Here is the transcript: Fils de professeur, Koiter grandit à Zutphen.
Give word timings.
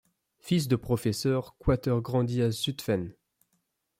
Fils 0.39 0.67
de 0.67 0.75
professeur, 0.75 1.55
Koiter 1.59 1.95
grandit 2.01 2.41
à 2.41 2.49
Zutphen. 2.49 3.13